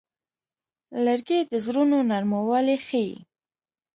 لرګی 1.05 1.39
د 1.51 1.53
زړونو 1.65 1.97
نرموالی 2.09 2.77
ښيي. 2.87 3.15